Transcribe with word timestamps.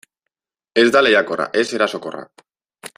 Ez 0.83 0.87
da 0.95 1.03
lehiakorra, 1.07 1.47
ez 1.63 1.67
erasokorra. 1.81 2.27